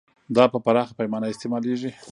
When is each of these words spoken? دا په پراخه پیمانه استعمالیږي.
دا 0.35 0.43
په 0.53 0.57
پراخه 0.65 0.93
پیمانه 0.99 1.27
استعمالیږي. 1.29 1.91